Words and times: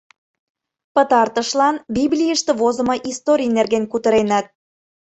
Пытартышлан 0.93 1.75
Библийыште 1.95 2.51
возымо 2.59 2.95
историй 3.11 3.51
нерген 3.57 3.83
кутыреныт. 3.91 4.45